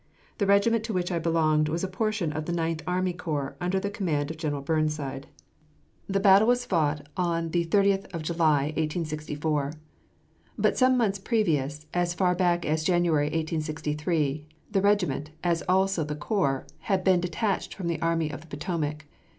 The 0.39 0.47
regiment 0.47 0.83
to 0.85 0.93
which 0.93 1.11
I 1.11 1.19
belonged 1.19 1.69
was 1.69 1.83
a 1.83 1.87
portion 1.87 2.33
of 2.33 2.45
the 2.45 2.51
Ninth 2.51 2.81
Army 2.87 3.13
Corps, 3.13 3.55
under 3.61 3.79
the 3.79 3.91
command 3.91 4.31
of 4.31 4.37
General 4.37 4.63
Burnside. 4.63 5.27
The 6.07 6.19
battle 6.19 6.47
was 6.47 6.65
fought 6.65 7.05
on 7.15 7.49
the 7.51 7.67
30th 7.67 8.11
of 8.11 8.23
July, 8.23 8.73
1864. 8.75 9.73
But 10.57 10.75
some 10.75 10.97
months 10.97 11.19
previous, 11.19 11.85
as 11.93 12.15
far 12.15 12.33
back 12.33 12.65
as 12.65 12.83
January, 12.83 13.25
1863, 13.27 14.47
the 14.71 14.81
regiment, 14.81 15.29
as 15.43 15.61
also 15.69 16.03
the 16.03 16.15
corps, 16.15 16.65
had 16.79 17.03
been 17.03 17.21
detached 17.21 17.75
from 17.75 17.85
the 17.85 18.01
Army 18.01 18.31
of 18.31 18.41
the 18.41 18.47
Potomac. 18.47 19.05